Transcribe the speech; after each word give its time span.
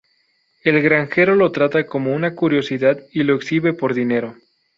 El 0.63 0.81
granjero 0.81 1.35
lo 1.35 1.51
trata 1.51 1.85
como 1.85 2.11
una 2.15 2.33
curiosidad 2.33 2.99
y 3.11 3.21
lo 3.21 3.35
exhibe 3.35 3.73
por 3.73 3.93
dinero. 3.93 4.35